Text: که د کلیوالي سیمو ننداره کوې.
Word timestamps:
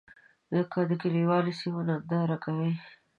که 0.71 0.79
د 0.89 0.91
کلیوالي 1.01 1.53
سیمو 1.59 1.81
ننداره 1.87 2.37
کوې. 2.43 2.71